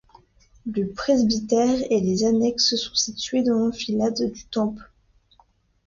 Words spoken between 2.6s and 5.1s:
sont situés dans l'enfilade du temple.